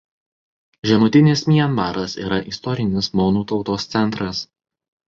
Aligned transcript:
Žemutinis 0.91 1.43
Mianmaras 1.51 2.17
yra 2.27 2.41
istorinis 2.55 3.13
monų 3.21 3.47
tautos 3.55 3.91
centras. 3.97 4.47